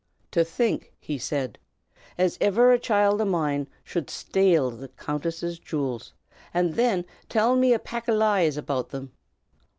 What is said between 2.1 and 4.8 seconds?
"as iver a child o' mine shud shtale